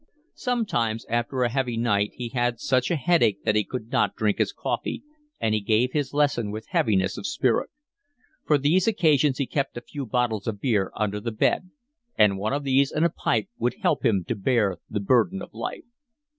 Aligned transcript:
Sometimes 0.33 1.05
after 1.09 1.43
a 1.43 1.49
heavy 1.51 1.77
night 1.77 2.13
he 2.15 2.29
had 2.29 2.59
such 2.59 2.89
a 2.89 2.95
headache 2.95 3.43
that 3.43 3.53
he 3.55 3.63
could 3.63 3.91
not 3.91 4.15
drink 4.15 4.39
his 4.39 4.51
coffee, 4.51 5.03
and 5.39 5.53
he 5.53 5.61
gave 5.61 5.91
his 5.91 6.11
lesson 6.11 6.49
with 6.49 6.65
heaviness 6.69 7.19
of 7.19 7.27
spirit. 7.27 7.69
For 8.43 8.57
these 8.57 8.87
occasions 8.87 9.37
he 9.37 9.45
kept 9.45 9.77
a 9.77 9.81
few 9.81 10.07
bottles 10.07 10.47
of 10.47 10.59
beer 10.59 10.91
under 10.95 11.19
the 11.19 11.31
bed, 11.31 11.69
and 12.17 12.39
one 12.39 12.51
of 12.51 12.63
these 12.63 12.91
and 12.91 13.05
a 13.05 13.11
pipe 13.11 13.47
would 13.59 13.75
help 13.83 14.03
him 14.03 14.25
to 14.27 14.33
bear 14.35 14.77
the 14.89 14.99
burden 15.01 15.39
of 15.39 15.53
life. 15.53 15.85